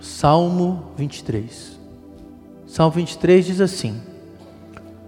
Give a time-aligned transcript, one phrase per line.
[0.00, 1.78] Salmo 23.
[2.66, 4.00] Salmo 23 diz assim: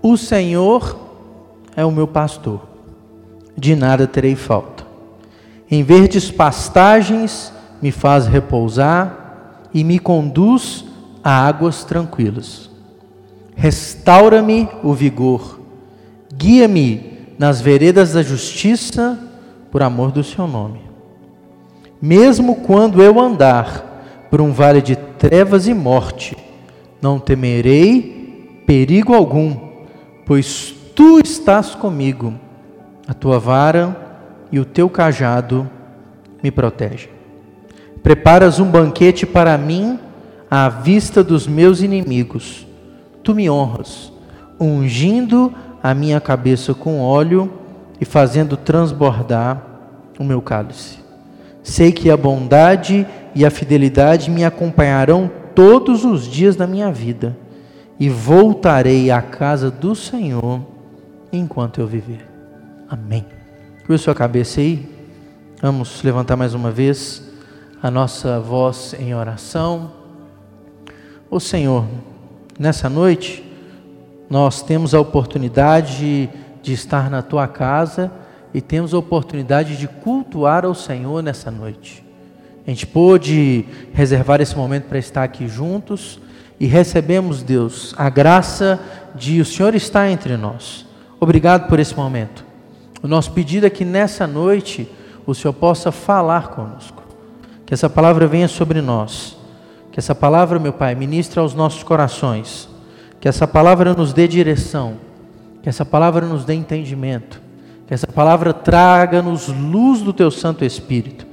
[0.02, 0.98] O Senhor
[1.76, 2.63] é o meu pastor,
[3.57, 4.84] de nada terei falta.
[5.71, 10.84] Em verdes pastagens me faz repousar e me conduz
[11.22, 12.68] a águas tranquilas.
[13.54, 15.61] Restaura-me o vigor,
[16.34, 19.18] guia-me nas veredas da justiça,
[19.70, 20.80] por amor do seu nome.
[22.02, 23.89] Mesmo quando eu andar
[24.30, 26.36] por um vale de trevas e morte,
[27.02, 29.56] não temerei perigo algum,
[30.24, 32.34] pois tu estás comigo,
[33.08, 33.96] a tua vara
[34.52, 35.69] e o teu cajado
[36.42, 37.10] me protegem.
[38.02, 39.98] Preparas um banquete para mim
[40.50, 42.66] à vista dos meus inimigos.
[43.22, 44.12] Tu me honras,
[44.58, 45.52] ungindo
[45.83, 47.52] a minha cabeça com óleo
[48.00, 49.62] e fazendo transbordar
[50.19, 50.98] o meu cálice.
[51.62, 53.06] Sei que a bondade e
[53.45, 57.37] a fidelidade me acompanharão todos os dias da minha vida,
[57.98, 60.62] e voltarei à casa do Senhor
[61.31, 62.27] enquanto eu viver.
[62.89, 63.27] Amém.
[63.81, 64.89] Curva sua cabeça aí.
[65.61, 67.22] Vamos levantar mais uma vez
[67.83, 69.92] a nossa voz em oração.
[71.31, 71.84] Ô Senhor,
[72.59, 73.44] nessa noite,
[74.31, 76.31] nós temos a oportunidade
[76.62, 78.11] de estar na tua casa
[78.55, 82.09] e temos a oportunidade de cultuar ao Senhor nessa noite.
[82.70, 86.20] A gente pôde reservar esse momento para estar aqui juntos
[86.60, 88.78] e recebemos, Deus, a graça
[89.12, 90.86] de o Senhor estar entre nós.
[91.18, 92.44] Obrigado por esse momento.
[93.02, 94.88] O nosso pedido é que nessa noite
[95.26, 97.02] o Senhor possa falar conosco,
[97.66, 99.36] que essa palavra venha sobre nós,
[99.91, 102.68] que essa palavra, meu Pai, ministre aos nossos corações,
[103.18, 104.94] que essa palavra nos dê direção,
[105.60, 107.42] que essa palavra nos dê entendimento,
[107.88, 111.30] que essa palavra traga-nos luz do Teu Santo Espírito.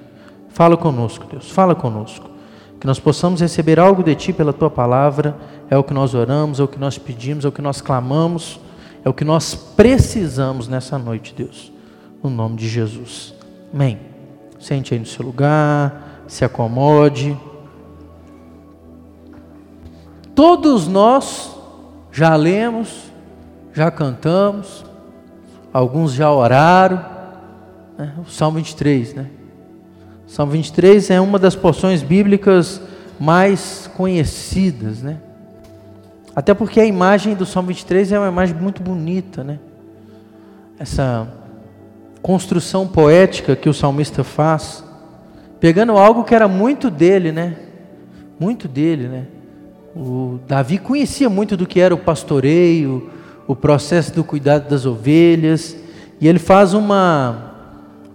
[0.58, 2.32] Fala conosco, Deus, fala conosco.
[2.80, 5.38] Que nós possamos receber algo de Ti pela Tua palavra,
[5.70, 8.60] é o que nós oramos, é o que nós pedimos, é o que nós clamamos,
[9.06, 11.72] é o que nós precisamos nessa noite, Deus.
[12.24, 13.36] No nome de Jesus.
[13.72, 14.00] Amém.
[14.60, 17.38] Sente aí no seu lugar, se acomode.
[20.34, 21.56] Todos nós
[22.12, 23.12] já lemos,
[23.74, 24.84] já cantamos,
[25.72, 27.06] alguns já oraram.
[27.96, 28.16] Né?
[28.18, 29.37] O Salmo 23, né?
[30.28, 32.82] Salmo 23 é uma das porções bíblicas
[33.18, 35.18] mais conhecidas, né?
[36.36, 39.58] Até porque a imagem do Salmo 23 é uma imagem muito bonita, né?
[40.78, 41.28] Essa
[42.22, 44.84] construção poética que o salmista faz,
[45.60, 47.56] pegando algo que era muito dele, né?
[48.38, 49.26] Muito dele, né?
[49.96, 53.10] O Davi conhecia muito do que era o pastoreio,
[53.48, 55.76] o processo do cuidado das ovelhas,
[56.20, 57.47] e ele faz uma,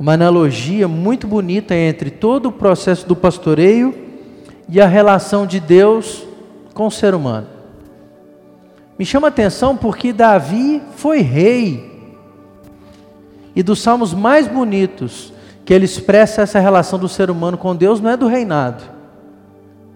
[0.02, 3.94] uma analogia muito bonita entre todo o processo do pastoreio
[4.68, 6.26] e a relação de Deus
[6.74, 7.46] com o ser humano.
[8.98, 11.88] Me chama a atenção porque Davi foi rei,
[13.54, 15.32] e dos salmos mais bonitos
[15.64, 18.82] que ele expressa essa relação do ser humano com Deus não é do reinado,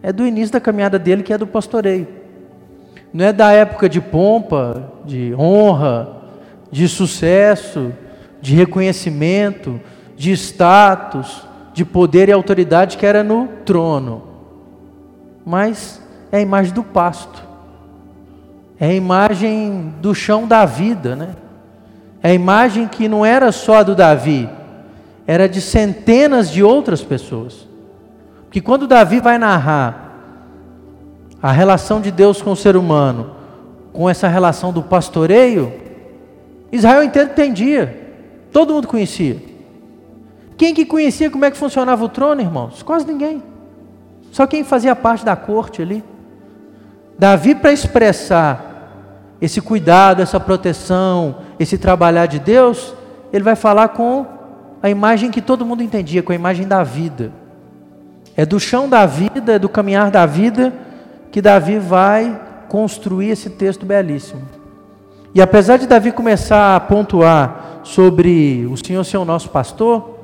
[0.05, 2.07] é do início da caminhada dele, que é do pastoreio.
[3.13, 6.23] Não é da época de pompa, de honra,
[6.71, 7.93] de sucesso,
[8.41, 9.81] de reconhecimento,
[10.17, 14.23] de status, de poder e autoridade que era no trono.
[15.45, 16.01] Mas
[16.33, 17.45] é a imagem do pasto.
[18.81, 21.37] É a imagem do chão da vida, né?
[22.23, 24.49] É a imagem que não era só do Davi,
[25.27, 27.69] era de centenas de outras pessoas.
[28.51, 30.07] Que quando Davi vai narrar
[31.43, 33.33] a relação de Deus com o ser humano,
[33.93, 35.73] com essa relação do pastoreio,
[36.73, 38.13] Israel inteiro entendia,
[38.51, 39.56] todo mundo conhecia.
[40.57, 42.83] Quem que conhecia como é que funcionava o trono, irmãos?
[42.83, 43.43] Quase ninguém.
[44.33, 46.03] Só quem fazia parte da corte ali.
[47.19, 52.95] Davi, para expressar esse cuidado, essa proteção, esse trabalhar de Deus,
[53.33, 54.27] ele vai falar com
[54.83, 57.33] a imagem que todo mundo entendia, com a imagem da vida.
[58.37, 60.73] É do chão da vida, é do caminhar da vida,
[61.31, 64.43] que Davi vai construir esse texto belíssimo.
[65.35, 70.16] E apesar de Davi começar a pontuar sobre o Senhor ser o nosso pastor,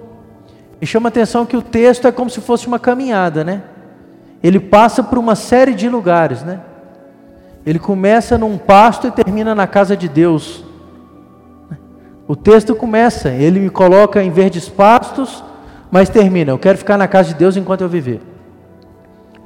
[0.82, 3.62] me chama a atenção que o texto é como se fosse uma caminhada, né?
[4.42, 6.58] Ele passa por uma série de lugares, né?
[7.64, 10.64] Ele começa num pasto e termina na casa de Deus.
[12.26, 15.44] O texto começa, ele me coloca em verdes pastos,
[15.88, 18.20] mas termina: Eu quero ficar na casa de Deus enquanto eu viver.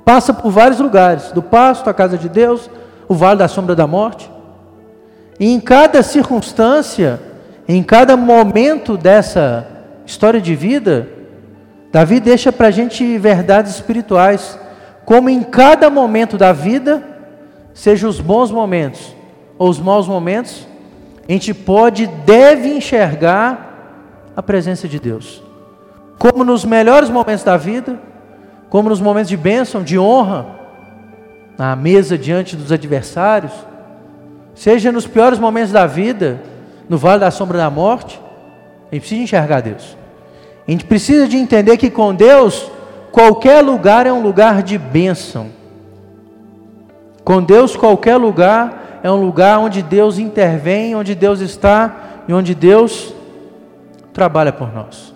[0.06, 2.70] Passa por vários lugares, do pasto à casa de Deus,
[3.06, 4.30] o vale da sombra da morte.
[5.38, 7.20] E em cada circunstância,
[7.68, 9.68] em cada momento dessa
[10.06, 11.14] história de vida,
[11.92, 14.58] Davi deixa para a gente verdades espirituais,
[15.04, 17.02] como em cada momento da vida,
[17.72, 19.14] seja os bons momentos
[19.58, 20.66] ou os maus momentos,
[21.28, 25.42] a gente pode e deve enxergar a presença de Deus.
[26.18, 27.98] Como nos melhores momentos da vida,
[28.68, 30.46] como nos momentos de bênção, de honra,
[31.58, 33.52] na mesa diante dos adversários,
[34.54, 36.40] seja nos piores momentos da vida,
[36.88, 38.20] no vale da sombra da morte,
[38.90, 39.96] a gente precisa enxergar Deus.
[40.66, 42.70] A gente precisa de entender que com Deus,
[43.12, 45.48] qualquer lugar é um lugar de bênção.
[47.24, 52.54] Com Deus, qualquer lugar é um lugar onde Deus intervém, onde Deus está e onde
[52.54, 53.14] Deus
[54.12, 55.14] trabalha por nós.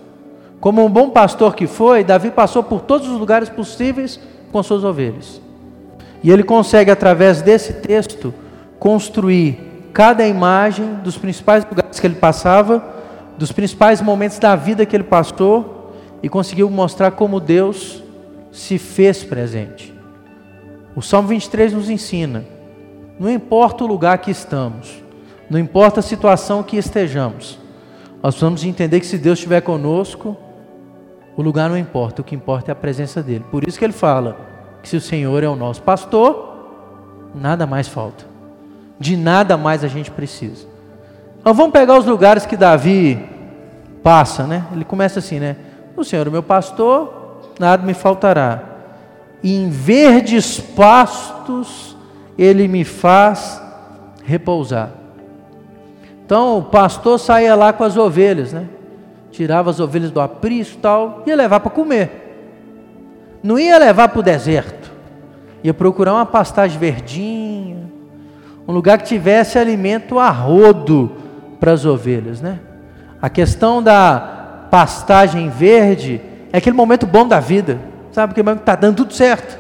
[0.61, 4.21] Como um bom pastor que foi, Davi passou por todos os lugares possíveis
[4.53, 5.41] com suas ovelhas.
[6.23, 8.33] E ele consegue, através desse texto,
[8.79, 13.00] construir cada imagem dos principais lugares que ele passava,
[13.41, 18.03] dos principais momentos da vida que ele passou, e conseguiu mostrar como Deus
[18.53, 19.95] se fez presente.
[20.95, 22.45] O Salmo 23 nos ensina:
[23.19, 25.03] não importa o lugar que estamos,
[25.49, 27.59] não importa a situação que estejamos,
[28.23, 30.37] nós precisamos entender que se Deus estiver conosco,
[31.35, 33.47] o lugar não importa, o que importa é a presença dele.
[33.51, 34.37] Por isso que ele fala
[34.83, 38.27] que se o Senhor é o nosso pastor, nada mais falta.
[38.99, 40.70] De nada mais a gente precisa.
[41.41, 43.19] Então vamos pegar os lugares que Davi
[44.03, 44.67] passa, né?
[44.73, 45.57] Ele começa assim, né?
[45.97, 48.63] O Senhor meu pastor, nada me faltará.
[49.43, 51.97] Em verdes pastos
[52.37, 53.61] ele me faz
[54.25, 54.91] repousar.
[56.25, 58.69] Então o pastor saía lá com as ovelhas, né?
[59.31, 62.11] tirava as ovelhas do aprisco e tal, ia levar para comer.
[63.43, 64.91] Não ia levar para o deserto.
[65.63, 67.91] Ia procurar uma pastagem verdinha,
[68.67, 71.13] um lugar que tivesse alimento a rodo
[71.61, 72.59] para as ovelhas, né?
[73.23, 76.21] A questão da pastagem verde
[76.53, 77.79] é aquele momento bom da vida,
[78.11, 78.35] sabe?
[78.35, 79.59] Que está dando tudo certo.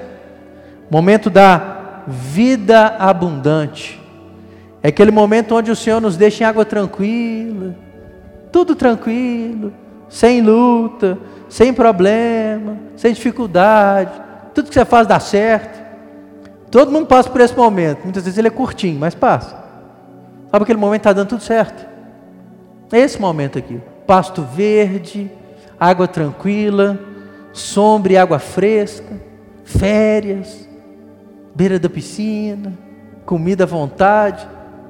[0.90, 4.00] Momento da vida abundante.
[4.82, 7.76] É aquele momento onde o Senhor nos deixa em água tranquila
[8.50, 9.72] tudo tranquilo,
[10.08, 11.18] sem luta,
[11.48, 14.10] sem problema, sem dificuldade,
[14.54, 15.80] tudo que você faz dá certo.
[16.70, 18.04] Todo mundo passa por esse momento.
[18.04, 19.56] Muitas vezes ele é curtinho, mas passa.
[20.50, 21.88] Sabe aquele momento está dando tudo certo?
[22.92, 23.80] Esse momento aqui.
[24.06, 25.30] Pasto verde,
[25.78, 26.98] água tranquila,
[27.52, 29.20] sombra e água fresca,
[29.64, 30.68] férias,
[31.54, 32.72] beira da piscina,
[33.24, 34.46] comida à vontade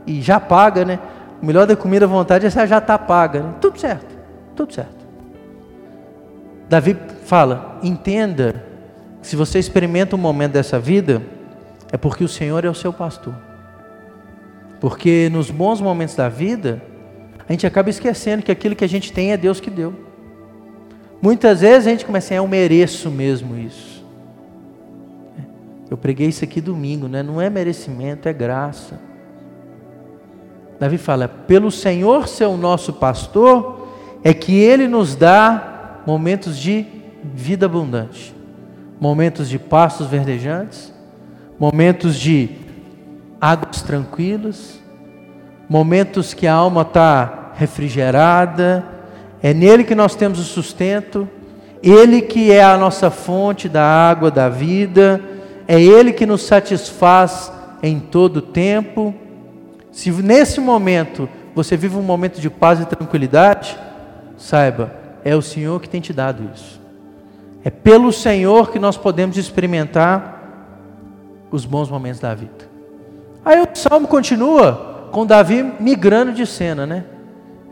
[0.06, 0.98] e já paga, né?
[1.42, 3.40] O melhor da comida à vontade é se já está paga.
[3.40, 3.54] Né?
[3.60, 4.16] Tudo certo,
[4.56, 5.06] tudo certo.
[6.68, 8.64] Davi fala: entenda
[9.20, 11.22] que se você experimenta um momento dessa vida,
[11.92, 13.34] é porque o Senhor é o seu pastor.
[14.80, 16.80] Porque nos bons momentos da vida,
[17.50, 19.92] a gente acaba esquecendo que aquilo que a gente tem é Deus que deu.
[21.20, 24.04] Muitas vezes a gente começa a eu mereço mesmo isso.
[25.90, 27.24] Eu preguei isso aqui domingo, né?
[27.24, 29.00] Não é merecimento, é graça.
[30.78, 33.88] Davi fala: pelo Senhor ser o nosso pastor,
[34.22, 36.86] é que Ele nos dá momentos de
[37.34, 38.32] vida abundante,
[39.00, 40.94] momentos de pastos verdejantes,
[41.58, 42.48] momentos de
[43.40, 44.78] águas tranquilas,
[45.68, 48.82] momentos que a alma está refrigerada,
[49.42, 51.28] é nele que nós temos o sustento,
[51.82, 55.20] Ele que é a nossa fonte da água da vida,
[55.68, 59.14] é Ele que nos satisfaz em todo o tempo.
[59.92, 63.78] Se nesse momento você vive um momento de paz e tranquilidade,
[64.38, 66.80] saiba, é o Senhor que tem te dado isso.
[67.62, 70.40] É pelo Senhor que nós podemos experimentar
[71.50, 72.70] os bons momentos da vida.
[73.44, 77.04] Aí o salmo continua com Davi migrando de cena, né?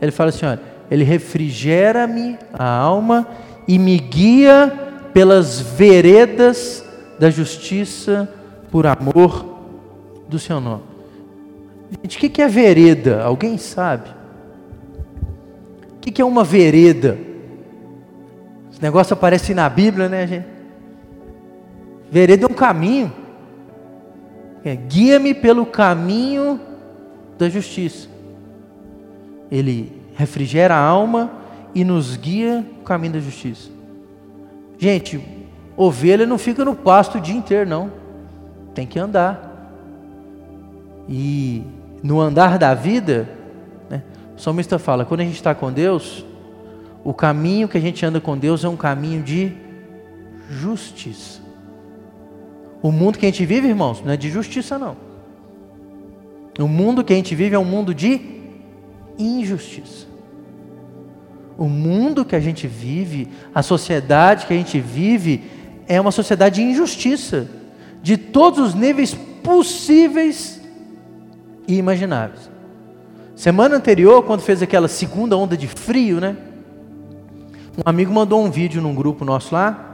[0.01, 3.27] Ele fala assim: olha, ele refrigera-me a alma
[3.67, 4.71] e me guia
[5.13, 6.85] pelas veredas
[7.19, 8.29] da justiça
[8.71, 9.59] por amor
[10.27, 10.83] do seu nome.
[12.01, 13.23] Gente, o que é vereda?
[13.23, 14.09] Alguém sabe?
[15.95, 17.17] O que é uma vereda?
[18.71, 20.47] Esse negócio aparece na Bíblia, né, gente?
[22.11, 23.11] Vereda é um caminho.
[24.63, 26.59] É, Guia-me pelo caminho
[27.37, 28.07] da justiça.
[29.51, 31.31] Ele refrigera a alma
[31.73, 33.69] e nos guia o caminho da justiça.
[34.77, 35.21] Gente,
[35.75, 37.91] ovelha não fica no pasto o dia inteiro, não.
[38.73, 39.49] Tem que andar.
[41.07, 41.63] E
[42.03, 43.29] no andar da vida,
[43.89, 44.03] né,
[44.37, 46.25] o salmista fala: quando a gente está com Deus,
[47.03, 49.51] o caminho que a gente anda com Deus é um caminho de
[50.49, 51.41] justiça.
[52.81, 54.95] O mundo que a gente vive, irmãos, não é de justiça, não.
[56.57, 58.38] O mundo que a gente vive é um mundo de
[59.19, 60.07] injustiça.
[61.57, 65.43] O mundo que a gente vive, a sociedade que a gente vive,
[65.87, 67.47] é uma sociedade de injustiça.
[68.01, 70.61] de todos os níveis possíveis
[71.67, 72.49] e imagináveis.
[73.35, 76.37] Semana anterior, quando fez aquela segunda onda de frio, né?
[77.77, 79.85] Um amigo mandou um vídeo num grupo nosso lá,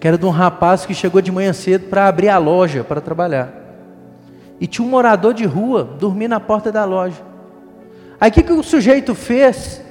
[0.00, 3.00] que era de um rapaz que chegou de manhã cedo para abrir a loja para
[3.00, 3.52] trabalhar.
[4.60, 7.22] E tinha um morador de rua dormindo na porta da loja.
[8.20, 9.82] Aí o que, que o sujeito fez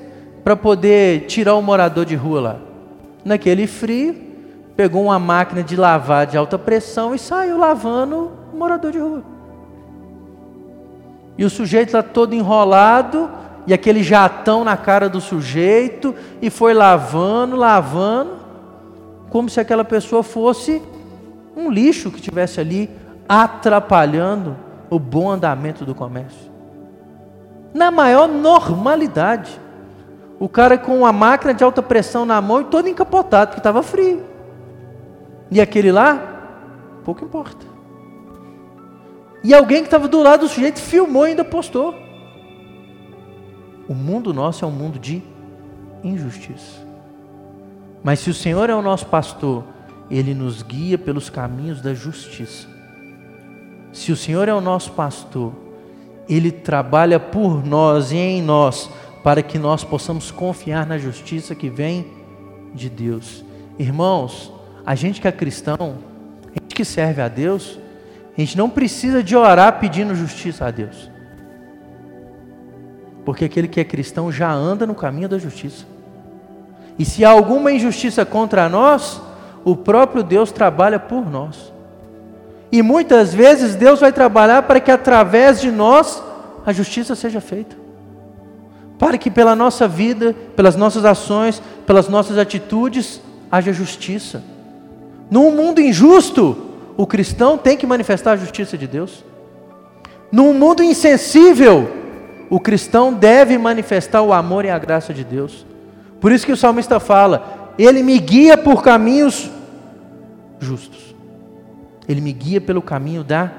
[0.43, 2.55] para poder tirar o morador de rua lá?
[3.23, 4.15] Naquele frio,
[4.75, 9.23] pegou uma máquina de lavar de alta pressão e saiu lavando o morador de rua.
[11.37, 13.29] E o sujeito lá todo enrolado,
[13.65, 18.37] e aquele jatão na cara do sujeito, e foi lavando, lavando,
[19.29, 20.81] como se aquela pessoa fosse
[21.55, 22.89] um lixo que tivesse ali
[23.27, 24.55] atrapalhando
[24.89, 26.52] o bom andamento do comércio
[27.73, 29.59] na maior normalidade.
[30.39, 33.81] O cara com uma máquina de alta pressão na mão e todo encapotado, porque estava
[33.81, 34.23] frio.
[35.49, 36.19] E aquele lá,
[37.03, 37.65] pouco importa.
[39.43, 41.93] E alguém que estava do lado do sujeito filmou e ainda postou.
[43.87, 45.21] O mundo nosso é um mundo de
[46.03, 46.81] injustiça.
[48.03, 49.63] Mas se o Senhor é o nosso pastor,
[50.09, 52.67] ele nos guia pelos caminhos da justiça.
[53.91, 55.53] Se o Senhor é o nosso pastor,
[56.27, 58.89] ele trabalha por nós e em nós,
[59.23, 62.07] para que nós possamos confiar na justiça que vem
[62.73, 63.43] de Deus.
[63.77, 64.51] Irmãos,
[64.85, 65.97] a gente que é cristão,
[66.47, 67.79] a gente que serve a Deus,
[68.37, 71.09] a gente não precisa de orar pedindo justiça a Deus.
[73.25, 75.85] Porque aquele que é cristão já anda no caminho da justiça.
[76.99, 79.21] E se há alguma injustiça contra nós,
[79.63, 81.72] o próprio Deus trabalha por nós.
[82.73, 86.23] E muitas vezes Deus vai trabalhar para que através de nós
[86.65, 87.75] a justiça seja feita.
[88.97, 94.43] Para que pela nossa vida, pelas nossas ações, pelas nossas atitudes, haja justiça.
[95.29, 96.57] Num mundo injusto,
[96.97, 99.23] o cristão tem que manifestar a justiça de Deus.
[100.31, 101.91] Num mundo insensível,
[102.49, 105.63] o cristão deve manifestar o amor e a graça de Deus.
[106.19, 109.47] Por isso que o salmista fala: Ele me guia por caminhos
[110.59, 111.12] justos.
[112.07, 113.51] Ele me guia pelo caminho da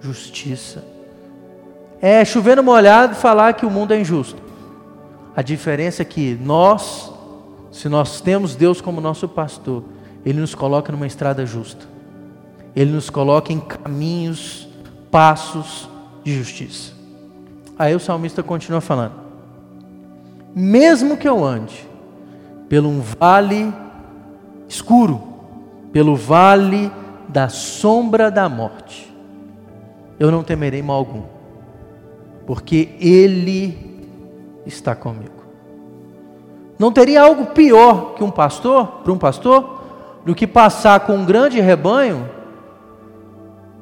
[0.00, 0.84] justiça.
[2.00, 4.40] É chover no molhado falar que o mundo é injusto.
[5.36, 7.12] A diferença é que nós,
[7.70, 9.84] se nós temos Deus como nosso pastor,
[10.24, 11.86] Ele nos coloca numa estrada justa.
[12.74, 14.68] Ele nos coloca em caminhos,
[15.10, 15.88] passos
[16.24, 16.92] de justiça.
[17.78, 19.14] Aí o salmista continua falando:
[20.54, 21.88] Mesmo que eu ande
[22.68, 23.72] pelo um vale
[24.68, 25.22] escuro,
[25.92, 26.90] pelo vale
[27.28, 29.12] da sombra da morte,
[30.18, 31.22] eu não temerei mal algum,
[32.46, 34.06] porque Ele
[34.66, 35.38] está comigo.
[36.78, 39.78] Não teria algo pior que um pastor, para um pastor,
[40.24, 42.28] do que passar com um grande rebanho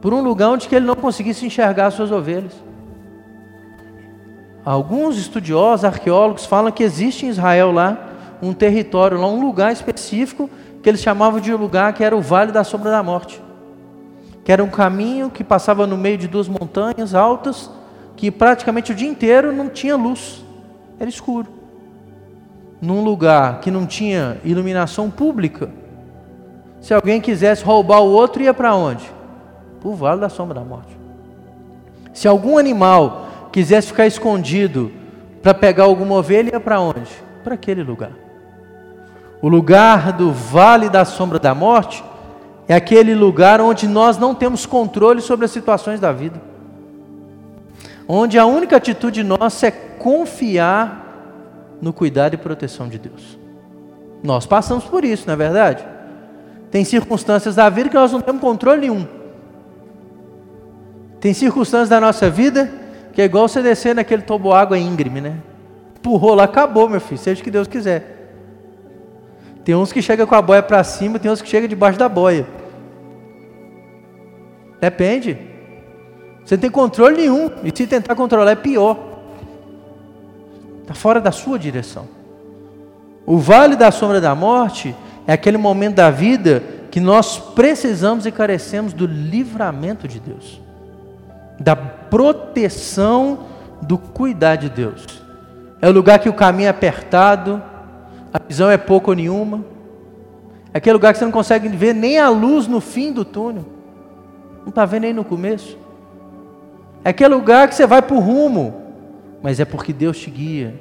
[0.00, 2.52] por um lugar onde ele não conseguisse enxergar as suas ovelhas.
[4.64, 7.98] Alguns estudiosos, arqueólogos falam que existe em Israel lá
[8.42, 10.48] um território, lá um lugar específico
[10.86, 13.42] que eles chamavam de lugar que era o Vale da Sombra da Morte,
[14.44, 17.68] que era um caminho que passava no meio de duas montanhas altas,
[18.14, 20.44] que praticamente o dia inteiro não tinha luz,
[21.00, 21.48] era escuro.
[22.80, 25.70] Num lugar que não tinha iluminação pública,
[26.80, 29.10] se alguém quisesse roubar o outro, ia para onde?
[29.80, 30.96] Para o Vale da Sombra da Morte.
[32.14, 34.92] Se algum animal quisesse ficar escondido
[35.42, 37.10] para pegar alguma ovelha, ia para onde?
[37.42, 38.25] Para aquele lugar.
[39.40, 42.02] O lugar do vale da sombra da morte
[42.68, 46.40] é aquele lugar onde nós não temos controle sobre as situações da vida.
[48.08, 51.04] Onde a única atitude nossa é confiar
[51.80, 53.38] no cuidado e proteção de Deus.
[54.22, 55.86] Nós passamos por isso, não é verdade?
[56.70, 59.06] Tem circunstâncias da vida que nós não temos controle nenhum.
[61.20, 62.72] Tem circunstâncias da nossa vida
[63.12, 65.36] que é igual você descer naquele toboágua íngreme, né?
[65.96, 68.15] Empurrou lá, acabou, meu filho, seja o que Deus quiser.
[69.66, 72.08] Tem uns que chegam com a boia para cima, tem uns que chegam debaixo da
[72.08, 72.46] boia.
[74.80, 75.36] Depende.
[76.44, 77.50] Você não tem controle nenhum.
[77.64, 78.96] E se tentar controlar é pior.
[80.82, 82.06] Está fora da sua direção.
[83.26, 84.94] O vale da sombra da morte
[85.26, 90.62] é aquele momento da vida que nós precisamos e carecemos do livramento de Deus,
[91.58, 93.40] da proteção
[93.82, 95.04] do cuidar de Deus.
[95.82, 97.60] É o lugar que o caminho é apertado,
[98.36, 99.64] a visão é pouco ou nenhuma.
[100.74, 103.64] É aquele lugar que você não consegue ver nem a luz no fim do túnel.
[104.60, 105.78] Não está vendo nem no começo.
[107.02, 108.74] É aquele lugar que você vai para o rumo,
[109.42, 110.74] mas é porque Deus te guia,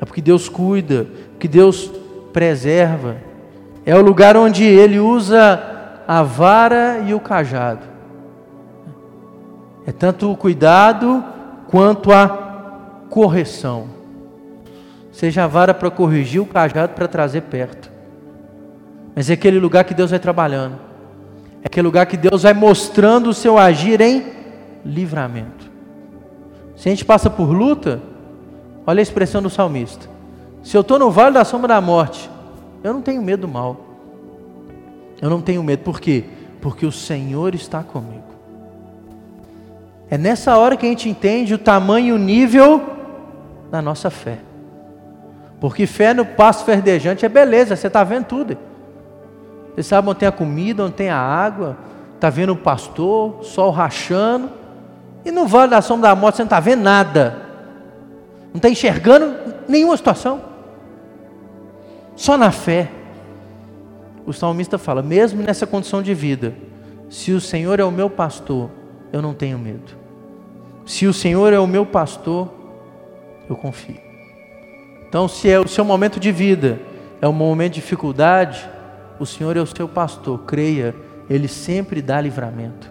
[0.00, 1.06] é porque Deus cuida,
[1.38, 1.90] que Deus
[2.32, 3.16] preserva.
[3.84, 5.60] É o lugar onde Ele usa
[6.06, 7.82] a vara e o cajado.
[9.86, 11.22] É tanto o cuidado
[11.66, 12.28] quanto a
[13.10, 13.97] correção.
[15.18, 17.90] Seja a vara para corrigir, o cajado para trazer perto.
[19.16, 20.78] Mas é aquele lugar que Deus vai trabalhando.
[21.60, 24.24] É aquele lugar que Deus vai mostrando o seu agir em
[24.84, 25.68] livramento.
[26.76, 28.00] Se a gente passa por luta,
[28.86, 30.08] olha a expressão do salmista.
[30.62, 32.30] Se eu estou no vale da sombra da morte,
[32.84, 33.76] eu não tenho medo do mal.
[35.20, 36.26] Eu não tenho medo, por quê?
[36.60, 38.22] Porque o Senhor está comigo.
[40.08, 42.80] É nessa hora que a gente entende o tamanho e o nível
[43.68, 44.46] da nossa fé.
[45.60, 48.56] Porque fé no passo verdejante é beleza, você está vendo tudo.
[49.74, 51.76] Você sabe onde tem a comida, onde tem a água,
[52.14, 54.50] está vendo o pastor, sol rachando.
[55.24, 57.36] E no vale da sombra da morte você não está vendo nada.
[58.48, 59.36] Não está enxergando
[59.68, 60.40] nenhuma situação.
[62.16, 62.90] Só na fé.
[64.26, 66.54] O salmista fala: mesmo nessa condição de vida,
[67.08, 68.70] se o Senhor é o meu pastor,
[69.12, 69.96] eu não tenho medo.
[70.84, 72.48] Se o Senhor é o meu pastor,
[73.48, 74.07] eu confio.
[75.08, 76.80] Então, se é o seu momento de vida,
[77.20, 78.68] é um momento de dificuldade,
[79.18, 80.94] o Senhor é o seu pastor, creia,
[81.28, 82.90] Ele sempre dá livramento,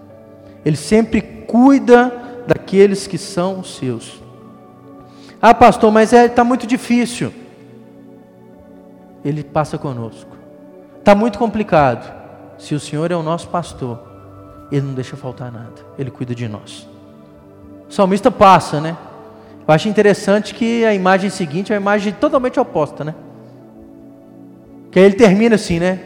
[0.66, 2.12] Ele sempre cuida
[2.48, 4.22] daqueles que são os seus.
[5.42, 7.32] Ah, pastor, mas está é, tá muito difícil.
[9.24, 10.36] Ele passa conosco.
[10.98, 12.16] Está muito complicado.
[12.58, 14.00] Se o Senhor é o nosso pastor,
[14.72, 16.90] Ele não deixa faltar nada, Ele cuida de nós.
[17.88, 18.98] O salmista passa, né?
[19.68, 23.14] Eu acho interessante que a imagem seguinte é uma imagem totalmente oposta, né?
[24.90, 26.00] Que aí ele termina assim, né?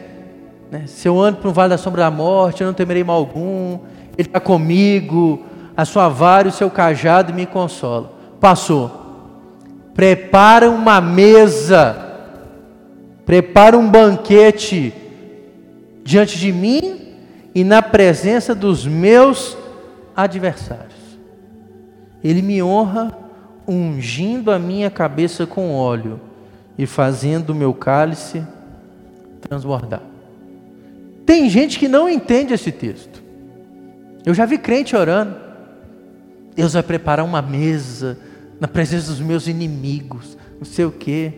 [0.72, 0.84] Né?
[0.86, 3.78] Se eu ando para um vale da sombra da morte, eu não temerei mal algum,
[4.16, 5.44] Ele está comigo,
[5.76, 8.10] a sua vara e o seu cajado me consola.
[8.40, 9.00] Passou.
[9.94, 11.94] Prepara uma mesa,
[13.26, 14.94] prepara um banquete
[16.02, 17.16] diante de mim
[17.54, 19.56] e na presença dos meus
[20.16, 21.18] adversários.
[22.24, 23.14] Ele me honra
[23.66, 26.20] ungindo a minha cabeça com óleo
[26.76, 28.44] e fazendo o meu cálice
[29.40, 30.02] transbordar.
[31.26, 33.22] Tem gente que não entende esse texto.
[34.24, 35.34] Eu já vi crente orando.
[36.54, 38.18] Deus vai preparar uma mesa
[38.60, 41.32] na presença dos meus inimigos, não sei o quê.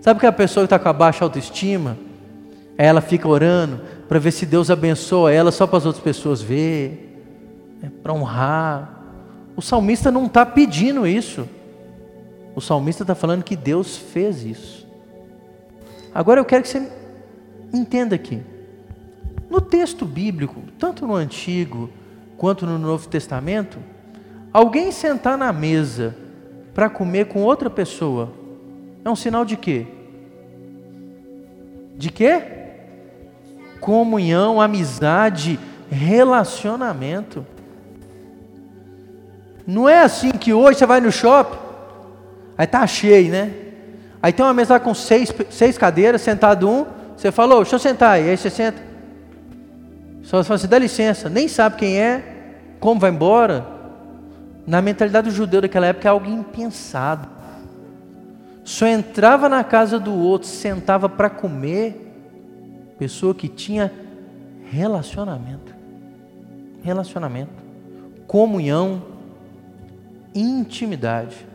[0.00, 1.96] Sabe que a pessoa que está com a baixa autoestima,
[2.78, 7.22] ela fica orando para ver se Deus abençoa ela só para as outras pessoas ver,
[7.82, 9.00] né, para honrar.
[9.56, 11.46] O salmista não está pedindo isso.
[12.54, 14.86] O salmista está falando que Deus fez isso.
[16.14, 16.90] Agora eu quero que você
[17.72, 18.42] entenda aqui.
[19.48, 21.90] No texto bíblico, tanto no Antigo
[22.36, 23.78] quanto no Novo Testamento,
[24.52, 26.14] alguém sentar na mesa
[26.74, 28.32] para comer com outra pessoa
[29.04, 29.86] é um sinal de quê?
[31.96, 32.42] De quê?
[33.80, 35.58] Comunhão, amizade,
[35.90, 37.44] relacionamento.
[39.66, 41.58] Não é assim que hoje você vai no shopping,
[42.56, 43.52] aí tá cheio, né?
[44.22, 46.86] Aí tem uma mesa com seis, seis cadeiras, sentado um,
[47.16, 48.80] você falou, deixa eu sentar aí, aí você senta.
[50.22, 52.22] Só fala assim, dá licença, nem sabe quem é,
[52.78, 53.66] como vai embora.
[54.66, 57.28] Na mentalidade do judeu daquela época é algo impensado.
[58.64, 62.12] Só entrava na casa do outro, sentava para comer,
[62.98, 63.92] pessoa que tinha
[64.70, 65.74] relacionamento.
[66.82, 67.50] Relacionamento,
[68.26, 69.02] comunhão,
[70.34, 71.51] intimidade.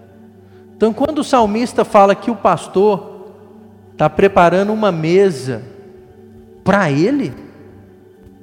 [0.77, 3.31] Então, quando o salmista fala que o pastor
[3.93, 5.63] está preparando uma mesa
[6.63, 7.33] para ele,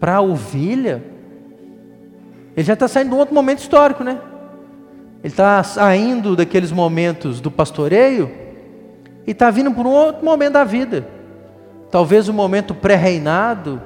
[0.01, 1.01] para a ovelha,
[2.57, 4.18] ele já está saindo de um outro momento histórico, né?
[5.23, 8.29] Ele está saindo daqueles momentos do pastoreio
[9.25, 11.07] e está vindo para um outro momento da vida.
[11.88, 13.81] Talvez um momento pré-reinado,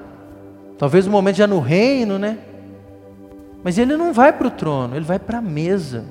[0.78, 2.38] talvez um momento já no reino, né?
[3.62, 6.06] Mas ele não vai para o trono, ele vai para a mesa.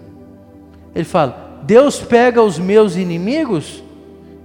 [0.93, 3.83] Ele fala: Deus pega os meus inimigos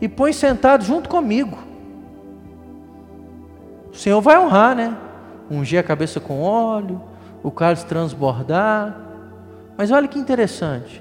[0.00, 1.56] e põe sentado junto comigo.
[3.92, 4.96] O Senhor vai honrar, né?
[5.48, 7.00] ungir a cabeça com óleo,
[7.40, 9.00] o cálice transbordar.
[9.78, 11.00] Mas olha que interessante.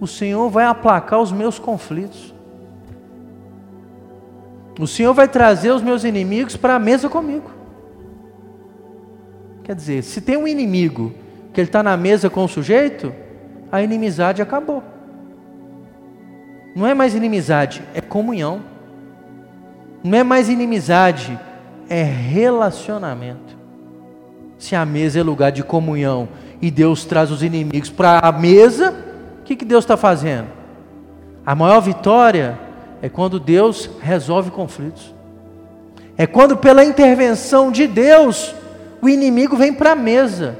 [0.00, 2.34] O Senhor vai aplacar os meus conflitos.
[4.80, 7.50] O Senhor vai trazer os meus inimigos para a mesa comigo.
[9.62, 11.12] Quer dizer, se tem um inimigo
[11.52, 13.12] que ele está na mesa com o sujeito,
[13.70, 14.82] a inimizade acabou.
[16.78, 18.60] Não é mais inimizade, é comunhão.
[20.04, 21.36] Não é mais inimizade,
[21.90, 23.58] é relacionamento.
[24.60, 26.28] Se a mesa é lugar de comunhão
[26.62, 28.94] e Deus traz os inimigos para a mesa,
[29.40, 30.46] o que, que Deus está fazendo?
[31.44, 32.56] A maior vitória
[33.02, 35.12] é quando Deus resolve conflitos.
[36.16, 38.54] É quando, pela intervenção de Deus,
[39.02, 40.56] o inimigo vem para a mesa.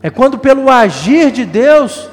[0.00, 2.08] É quando, pelo agir de Deus,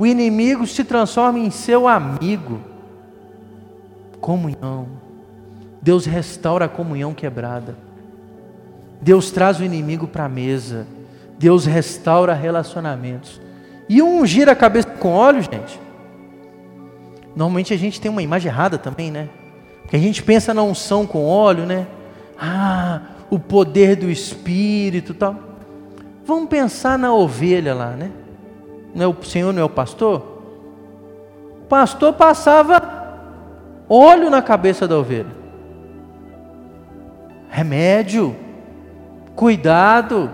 [0.00, 2.58] o inimigo se transforma em seu amigo.
[4.18, 4.88] Comunhão.
[5.82, 7.76] Deus restaura a comunhão quebrada.
[8.98, 10.86] Deus traz o inimigo para a mesa.
[11.38, 13.42] Deus restaura relacionamentos.
[13.90, 15.78] E um gira a cabeça com óleo, gente.
[17.36, 19.28] Normalmente a gente tem uma imagem errada também, né?
[19.82, 21.86] Porque a gente pensa na unção com óleo, né?
[22.40, 25.36] Ah, o poder do Espírito tal.
[26.24, 28.10] Vamos pensar na ovelha lá, né?
[28.94, 30.22] Não é o Senhor não é o pastor?
[31.62, 33.00] O pastor passava
[33.88, 35.40] óleo na cabeça da ovelha.
[37.48, 38.36] Remédio,
[39.34, 40.30] cuidado.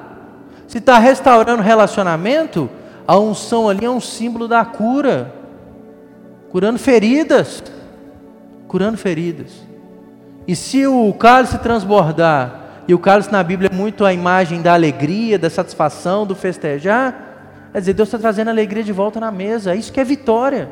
[0.67, 2.69] Se está restaurando relacionamento,
[3.07, 5.33] a unção ali é um símbolo da cura,
[6.51, 7.63] curando feridas,
[8.67, 9.53] curando feridas.
[10.47, 14.75] E se o cálice transbordar, e o cálice na Bíblia é muito a imagem da
[14.75, 17.26] alegria, da satisfação, do festejar,
[17.77, 20.71] quer dizer, Deus está trazendo a alegria de volta na mesa, isso que é vitória.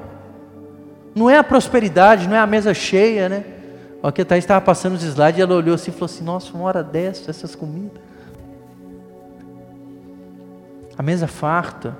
[1.14, 3.44] Não é a prosperidade, não é a mesa cheia, né?
[4.02, 6.54] Aqui a Thaís estava passando os slides e ela olhou assim e falou assim: Nossa,
[6.54, 8.00] uma hora dessa, essas comidas.
[10.96, 11.94] A mesa farta,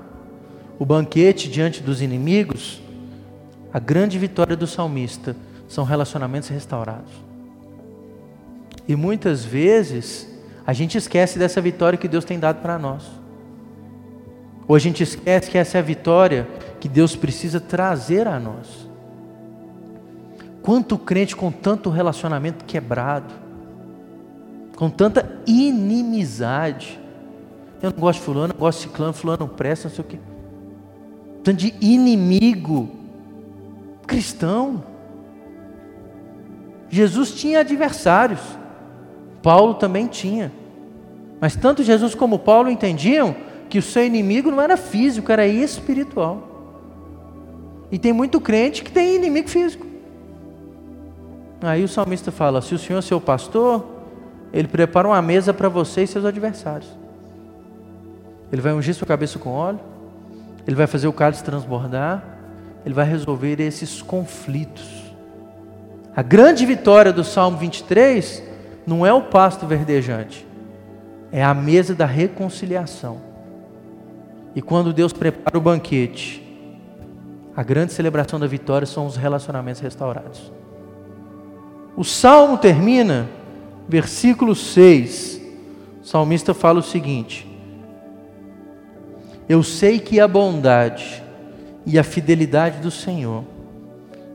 [0.79, 2.81] o banquete diante dos inimigos,
[3.75, 5.37] a grande vitória do salmista
[5.69, 7.13] são relacionamentos restaurados.
[8.89, 10.27] E muitas vezes
[10.67, 13.23] a gente esquece dessa vitória que Deus tem dado para nós.
[14.67, 16.49] Ou a gente esquece que essa é a vitória
[16.81, 18.89] que Deus precisa trazer a nós.
[20.63, 23.35] Quanto crente com tanto relacionamento quebrado,
[24.77, 26.99] com tanta inimizade.
[27.83, 30.09] Eu não gosto de fulano, eu gosto de ciclano, fulano não presta, não sei o
[30.09, 30.19] quê.
[31.43, 32.89] Tanto de inimigo
[34.07, 34.83] cristão.
[36.89, 38.41] Jesus tinha adversários.
[39.43, 40.51] Paulo também tinha.
[41.41, 43.37] Mas tanto Jesus como Paulo entendiam
[43.75, 46.47] que o seu inimigo não era físico, era espiritual.
[47.91, 49.85] E tem muito crente que tem inimigo físico.
[51.61, 53.85] Aí o salmista fala: se o Senhor é seu pastor,
[54.53, 56.89] ele prepara uma mesa para você e seus adversários.
[58.53, 59.81] Ele vai ungir sua cabeça com óleo,
[60.65, 62.23] ele vai fazer o cálice transbordar,
[62.87, 65.13] ele vai resolver esses conflitos.
[66.15, 68.41] A grande vitória do Salmo 23
[68.87, 70.47] não é o pasto verdejante,
[71.33, 73.34] é a mesa da reconciliação.
[74.55, 76.43] E quando Deus prepara o banquete,
[77.57, 80.53] a grande celebração da vitória são os relacionamentos restaurados.
[81.97, 83.29] O salmo termina,
[83.89, 85.41] versículo 6.
[86.03, 87.47] O salmista fala o seguinte:
[89.49, 91.23] Eu sei que a bondade
[91.87, 93.45] e a fidelidade do Senhor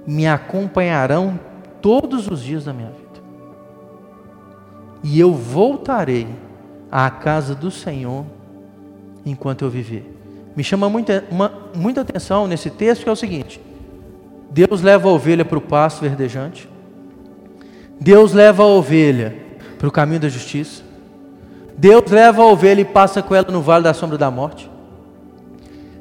[0.05, 1.39] me acompanharão
[1.81, 3.21] todos os dias da minha vida.
[5.03, 6.27] E eu voltarei
[6.91, 8.25] à casa do Senhor
[9.25, 10.15] enquanto eu viver.
[10.55, 13.61] Me chama muita, uma, muita atenção nesse texto que é o seguinte:
[14.49, 16.69] Deus leva a ovelha para o pasto verdejante,
[17.99, 19.35] Deus leva a ovelha
[19.77, 20.83] para o caminho da justiça,
[21.77, 24.69] Deus leva a ovelha e passa com ela no vale da sombra da morte,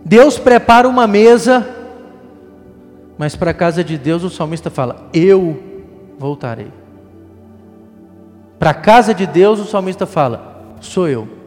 [0.04, 1.66] Deus prepara uma mesa,
[3.16, 5.62] mas para a casa de Deus o salmista fala: Eu
[6.18, 6.72] voltarei.
[8.58, 11.37] Para a casa de Deus, o salmista fala: Sou eu.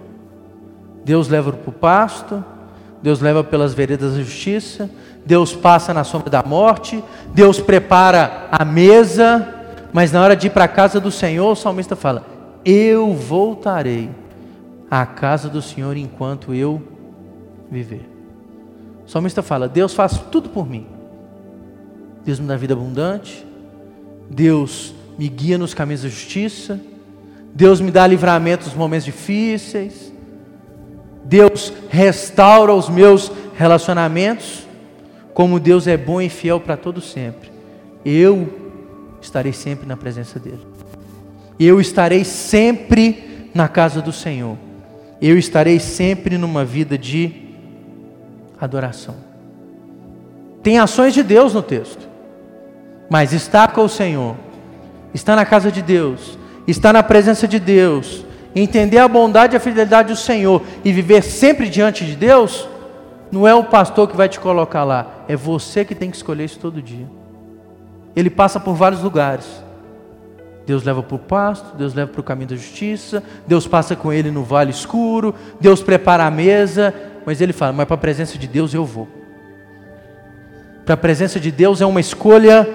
[1.03, 2.43] Deus leva para o pasto,
[3.01, 4.89] Deus leva pelas veredas da justiça,
[5.25, 9.47] Deus passa na sombra da morte, Deus prepara a mesa,
[9.91, 12.25] mas na hora de ir para a casa do Senhor, o salmista fala:
[12.63, 14.09] Eu voltarei
[14.89, 16.81] à casa do Senhor enquanto eu
[17.69, 18.07] viver.
[19.05, 20.85] O salmista fala: Deus faz tudo por mim.
[22.23, 23.45] Deus me dá vida abundante,
[24.29, 26.79] Deus me guia nos caminhos da justiça,
[27.53, 30.10] Deus me dá livramento nos momentos difíceis.
[31.23, 34.67] Deus restaura os meus relacionamentos.
[35.33, 37.51] Como Deus é bom e fiel para todo sempre.
[38.03, 38.71] Eu
[39.21, 40.65] estarei sempre na presença dele.
[41.59, 44.57] Eu estarei sempre na casa do Senhor.
[45.21, 47.31] Eu estarei sempre numa vida de
[48.59, 49.15] adoração.
[50.63, 52.09] Tem ações de Deus no texto.
[53.09, 54.35] Mas está com o Senhor.
[55.13, 59.59] Está na casa de Deus estar na presença de Deus, entender a bondade e a
[59.59, 62.67] fidelidade do Senhor e viver sempre diante de Deus,
[63.31, 66.45] não é o pastor que vai te colocar lá, é você que tem que escolher
[66.45, 67.07] isso todo dia.
[68.15, 69.45] Ele passa por vários lugares.
[70.65, 74.13] Deus leva para o pasto, Deus leva para o caminho da justiça, Deus passa com
[74.13, 76.93] ele no vale escuro, Deus prepara a mesa,
[77.25, 79.07] mas ele fala: Mas para a presença de Deus eu vou.
[80.85, 82.67] Para a presença de Deus é uma escolha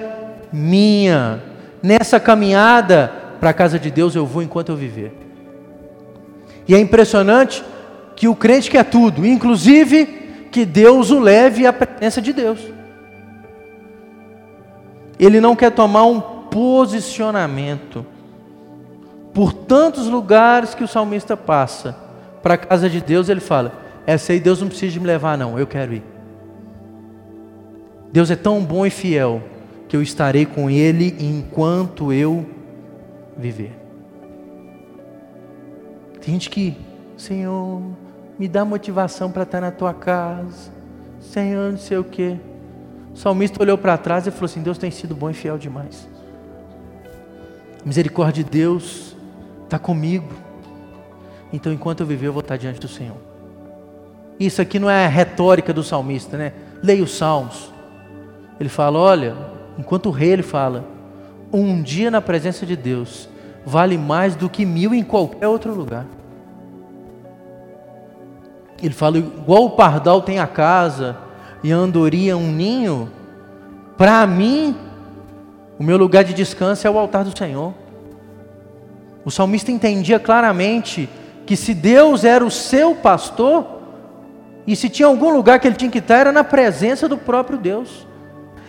[0.52, 1.40] minha.
[1.82, 5.25] Nessa caminhada, para a casa de Deus eu vou enquanto eu viver.
[6.68, 7.64] E é impressionante
[8.14, 10.06] que o crente quer tudo, inclusive
[10.50, 12.60] que Deus o leve à presença de Deus.
[15.18, 18.04] Ele não quer tomar um posicionamento.
[19.32, 21.96] Por tantos lugares que o salmista passa,
[22.42, 23.72] para a casa de Deus, ele fala:
[24.06, 26.02] Essa aí Deus não precisa de me levar, não, eu quero ir.
[28.12, 29.42] Deus é tão bom e fiel
[29.88, 32.46] que eu estarei com Ele enquanto eu
[33.36, 33.85] viver.
[36.26, 36.76] Tem gente que,
[37.16, 37.80] Senhor,
[38.36, 40.72] me dá motivação para estar na tua casa,
[41.20, 42.36] Senhor, não sei o quê.
[43.14, 46.08] O salmista olhou para trás e falou assim: Deus tem sido bom e fiel demais.
[47.80, 49.14] A misericórdia de Deus
[49.62, 50.34] está comigo.
[51.52, 53.18] Então, enquanto eu viver, eu vou estar diante do Senhor.
[54.38, 56.54] Isso aqui não é a retórica do salmista, né?
[56.82, 57.72] Leia os salmos.
[58.58, 59.36] Ele fala: olha,
[59.78, 60.84] enquanto o rei ele fala,
[61.52, 63.28] um dia na presença de Deus
[63.66, 66.06] vale mais do que mil em qualquer outro lugar.
[68.80, 71.16] Ele fala: igual o pardal tem a casa,
[71.64, 73.10] e a andorinha um ninho,
[73.98, 74.76] para mim,
[75.76, 77.74] o meu lugar de descanso é o altar do Senhor.
[79.24, 81.08] O salmista entendia claramente
[81.44, 83.66] que se Deus era o seu pastor,
[84.64, 87.58] e se tinha algum lugar que ele tinha que estar, era na presença do próprio
[87.58, 88.06] Deus,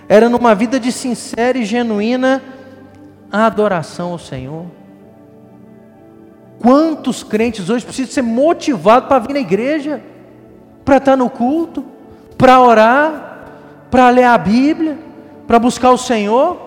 [0.09, 2.41] era numa vida de sincera e genuína
[3.31, 4.65] adoração ao Senhor.
[6.59, 10.01] Quantos crentes hoje precisam ser motivados para vir na igreja,
[10.83, 11.97] para estar no culto?
[12.37, 13.45] para orar,
[13.89, 14.97] para ler a Bíblia,
[15.47, 16.57] para buscar o Senhor.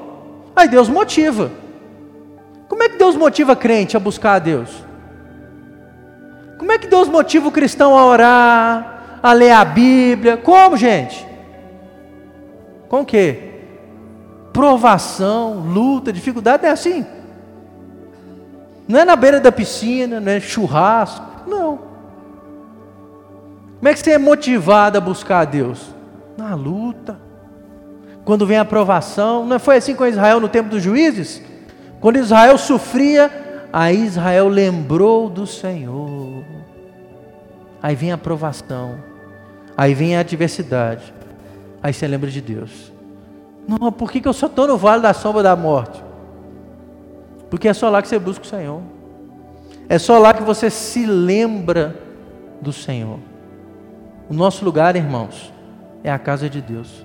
[0.54, 1.50] Aí Deus motiva.
[2.68, 4.70] Como é que Deus motiva crente a buscar a Deus?
[6.58, 10.36] Como é que Deus motiva o cristão a orar, a ler a Bíblia?
[10.36, 11.26] Como, gente?
[12.88, 13.48] Com o quê?
[14.52, 17.06] Provação, luta, dificuldade, é assim.
[18.90, 21.78] Não é na beira da piscina, não é churrasco, não.
[23.78, 25.94] Como é que você é motivado a buscar a Deus?
[26.36, 27.16] Na luta.
[28.24, 31.40] Quando vem a aprovação, não foi assim com Israel no tempo dos juízes?
[32.00, 33.30] Quando Israel sofria,
[33.72, 36.44] aí Israel lembrou do Senhor.
[37.80, 38.96] Aí vem a aprovação.
[39.76, 41.14] Aí vem a adversidade.
[41.80, 42.92] Aí você lembra de Deus.
[43.68, 46.09] Não, por que, que eu só estou no vale da sombra da morte?
[47.50, 48.80] Porque é só lá que você busca o Senhor.
[49.88, 52.00] É só lá que você se lembra
[52.60, 53.18] do Senhor.
[54.28, 55.52] O nosso lugar, irmãos,
[56.04, 57.04] é a casa de Deus.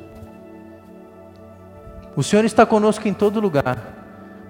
[2.15, 3.77] O Senhor está conosco em todo lugar,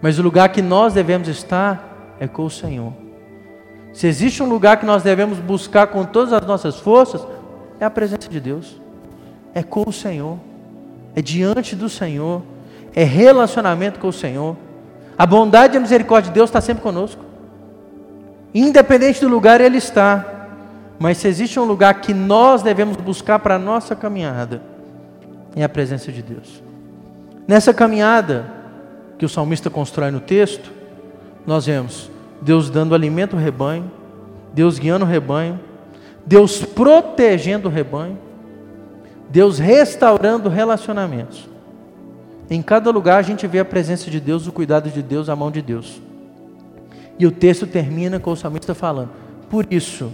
[0.02, 2.94] mas o lugar que nós devemos estar é com o Senhor.
[3.94, 7.26] Se existe um lugar que nós devemos buscar com todas as nossas forças,
[7.80, 8.80] é a presença de Deus,
[9.54, 10.38] é com o Senhor,
[11.16, 12.44] é diante do Senhor,
[12.94, 14.58] é relacionamento com o Senhor.
[15.18, 17.24] A bondade e a misericórdia de Deus está sempre conosco,
[18.54, 20.34] independente do lugar, Ele está.
[21.00, 24.62] Mas se existe um lugar que nós devemos buscar para a nossa caminhada,
[25.56, 26.64] é a presença de Deus.
[27.48, 28.46] Nessa caminhada
[29.18, 30.72] que o salmista constrói no texto,
[31.46, 32.10] nós vemos
[32.42, 33.92] Deus dando alimento ao rebanho,
[34.54, 35.60] Deus guiando o rebanho,
[36.26, 38.18] Deus protegendo o rebanho,
[39.30, 41.55] Deus restaurando relacionamentos.
[42.50, 45.36] Em cada lugar a gente vê a presença de Deus, o cuidado de Deus, a
[45.36, 46.02] mão de Deus.
[47.18, 49.10] E o texto termina com o salmista falando:
[49.50, 50.12] Por isso,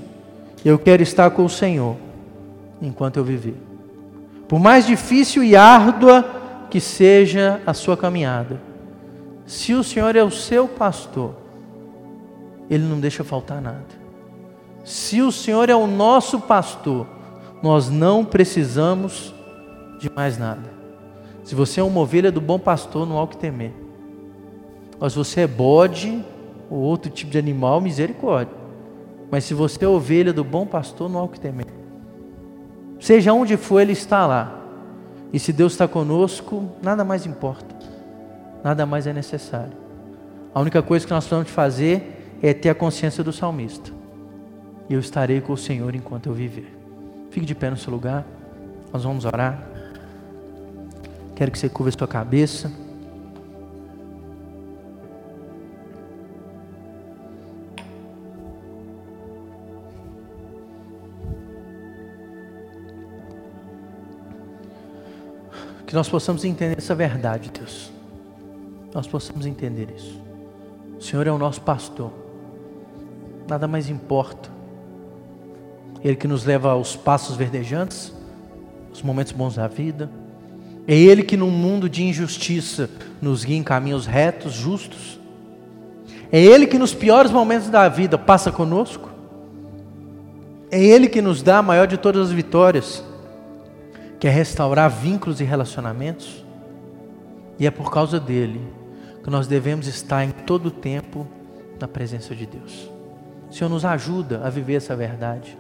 [0.63, 1.98] eu quero estar com o Senhor
[2.82, 3.56] enquanto eu viver.
[4.48, 6.26] Por mais difícil e árdua
[6.70, 8.62] que seja a sua caminhada,
[9.46, 11.36] se o Senhor é o seu pastor,
[12.70, 14.02] Ele não deixa faltar nada.
[14.84, 17.08] Se o Senhor é o nosso pastor,
[17.62, 19.34] nós não precisamos
[20.00, 20.81] de mais nada.
[21.51, 23.73] Se você é uma ovelha do bom pastor, não há o que temer.
[24.97, 26.23] Mas se você é bode
[26.69, 28.55] ou outro tipo de animal, misericórdia.
[29.29, 31.65] Mas se você é ovelha do bom pastor, não há o que temer.
[33.01, 34.61] Seja onde for, Ele está lá.
[35.33, 37.75] E se Deus está conosco, nada mais importa.
[38.63, 39.73] Nada mais é necessário.
[40.55, 43.91] A única coisa que nós precisamos fazer é ter a consciência do salmista.
[44.89, 46.73] Eu estarei com o Senhor enquanto eu viver.
[47.29, 48.25] Fique de pé no seu lugar.
[48.93, 49.70] Nós vamos orar.
[51.41, 52.71] Quero que você curva a sua cabeça.
[65.88, 67.91] Que nós possamos entender essa verdade, Deus.
[68.93, 70.21] Nós possamos entender isso.
[70.99, 72.13] O Senhor é o nosso pastor.
[73.49, 74.47] Nada mais importa.
[76.04, 78.13] Ele que nos leva aos passos verdejantes,
[78.93, 80.20] os momentos bons da vida.
[80.88, 82.89] É Ele que num mundo de injustiça
[83.22, 85.20] nos guia em caminhos retos, justos.
[86.32, 89.10] É Ele que nos piores momentos da vida passa conosco.
[90.72, 93.04] É Ele que nos dá a maior de todas as vitórias,
[94.20, 96.44] que é restaurar vínculos e relacionamentos.
[97.60, 98.62] E é por causa dele
[99.24, 101.28] que nós devemos estar em todo o tempo
[101.80, 102.89] na presença de Deus.
[103.50, 105.58] O Senhor nos ajuda a viver essa verdade.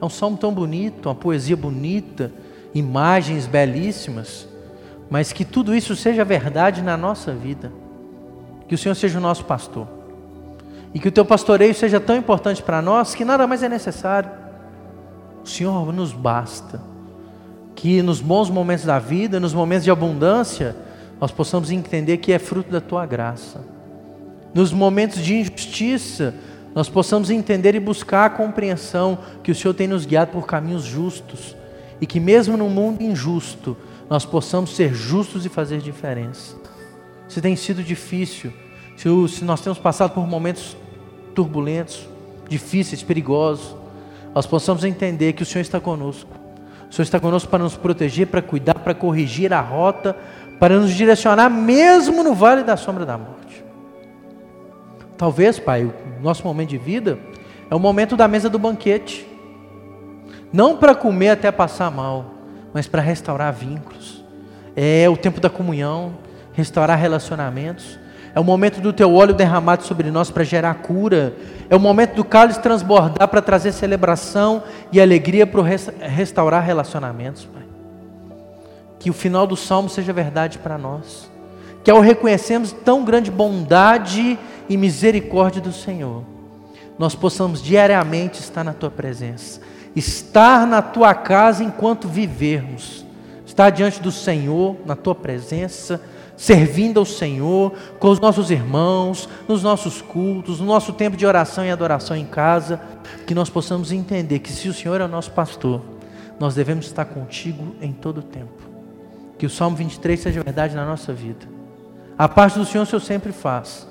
[0.00, 2.32] É um salmo tão bonito, uma poesia bonita,
[2.76, 4.46] imagens belíssimas,
[5.08, 7.72] mas que tudo isso seja verdade na nossa vida.
[8.68, 9.88] Que o Senhor seja o nosso pastor.
[10.92, 14.30] E que o teu pastoreio seja tão importante para nós que nada mais é necessário.
[15.42, 16.82] O Senhor nos basta.
[17.74, 20.76] Que nos bons momentos da vida, nos momentos de abundância,
[21.18, 23.64] nós possamos entender que é fruto da tua graça.
[24.52, 26.34] Nos momentos de injustiça,
[26.74, 30.84] nós possamos entender e buscar a compreensão que o Senhor tem nos guiado por caminhos
[30.84, 31.56] justos
[32.00, 33.76] e que mesmo no mundo injusto,
[34.08, 36.56] nós possamos ser justos e fazer diferença.
[37.28, 38.52] Se tem sido difícil,
[38.96, 40.76] se, nós temos passado por momentos
[41.34, 42.08] turbulentos,
[42.48, 43.74] difíceis, perigosos,
[44.34, 46.30] nós possamos entender que o Senhor está conosco.
[46.88, 50.16] O Senhor está conosco para nos proteger, para cuidar, para corrigir a rota,
[50.60, 53.64] para nos direcionar mesmo no vale da sombra da morte.
[55.16, 57.18] Talvez, Pai, o nosso momento de vida
[57.70, 59.25] é o momento da mesa do banquete.
[60.52, 62.26] Não para comer até passar mal,
[62.72, 64.24] mas para restaurar vínculos.
[64.74, 66.14] É o tempo da comunhão,
[66.52, 67.98] restaurar relacionamentos.
[68.34, 71.34] É o momento do teu óleo derramado sobre nós para gerar cura.
[71.70, 75.62] É o momento do cálice transbordar para trazer celebração e alegria para
[76.00, 77.62] restaurar relacionamentos, Pai.
[78.98, 81.30] Que o final do salmo seja verdade para nós.
[81.82, 86.24] Que ao reconhecermos tão grande bondade e misericórdia do Senhor,
[86.98, 89.60] nós possamos diariamente estar na tua presença,
[89.96, 93.04] estar na tua casa enquanto vivermos,
[93.44, 96.00] estar diante do Senhor, na tua presença,
[96.36, 101.64] servindo ao Senhor, com os nossos irmãos, nos nossos cultos, no nosso tempo de oração
[101.64, 102.80] e adoração em casa,
[103.26, 105.80] que nós possamos entender que se o Senhor é o nosso pastor,
[106.38, 108.62] nós devemos estar contigo em todo o tempo.
[109.38, 111.46] Que o Salmo 23 seja verdade na nossa vida.
[112.18, 113.86] A parte do Senhor o Senhor sempre faz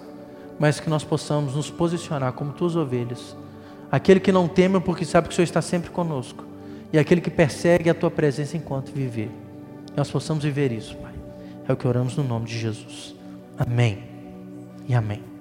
[0.60, 3.36] mas que nós possamos nos posicionar como tuas ovelhas.
[3.92, 6.44] Aquele que não teme porque sabe que o Senhor está sempre conosco.
[6.92, 9.30] E aquele que persegue a tua presença enquanto viver.
[9.96, 11.14] Nós possamos viver isso, Pai.
[11.68, 13.16] É o que oramos no nome de Jesus.
[13.58, 14.04] Amém
[14.88, 15.35] e amém.